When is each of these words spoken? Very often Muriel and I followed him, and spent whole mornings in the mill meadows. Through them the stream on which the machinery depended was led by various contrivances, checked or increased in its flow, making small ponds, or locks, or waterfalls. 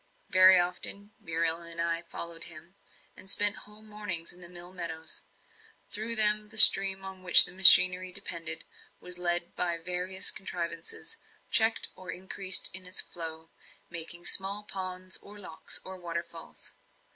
Very 0.31 0.59
often 0.59 1.11
Muriel 1.19 1.61
and 1.61 1.79
I 1.79 2.01
followed 2.01 2.45
him, 2.45 2.73
and 3.15 3.29
spent 3.29 3.55
whole 3.69 3.83
mornings 3.83 4.33
in 4.33 4.41
the 4.41 4.49
mill 4.49 4.73
meadows. 4.73 5.21
Through 5.91 6.15
them 6.15 6.49
the 6.49 6.57
stream 6.57 7.05
on 7.05 7.21
which 7.21 7.45
the 7.45 7.51
machinery 7.51 8.11
depended 8.11 8.63
was 8.99 9.19
led 9.19 9.55
by 9.55 9.77
various 9.77 10.31
contrivances, 10.31 11.17
checked 11.51 11.89
or 11.95 12.09
increased 12.09 12.71
in 12.73 12.87
its 12.87 12.99
flow, 13.01 13.51
making 13.91 14.25
small 14.25 14.63
ponds, 14.63 15.17
or 15.17 15.37
locks, 15.37 15.79
or 15.85 15.97
waterfalls. 15.99 16.71